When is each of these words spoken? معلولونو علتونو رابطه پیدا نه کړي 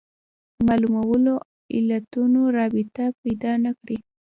معلولونو 0.67 1.33
علتونو 1.75 2.41
رابطه 2.57 3.03
پیدا 3.21 3.51
نه 3.63 3.71
کړي 3.79 3.97